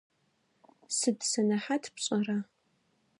[0.97, 2.37] Сыд сэнэхьат пшӏэра?